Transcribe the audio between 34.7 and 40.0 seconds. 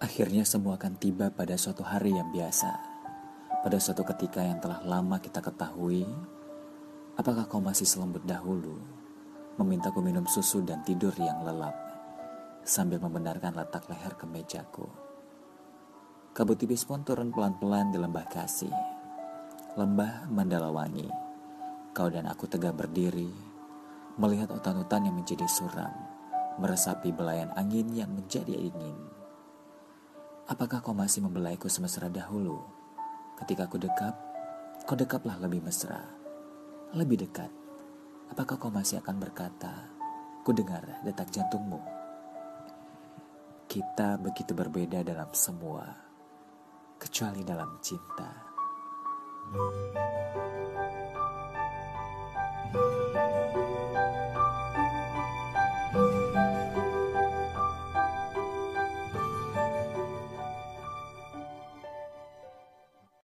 kau dekaplah lebih mesra, lebih dekat. Apakah kau masih akan berkata,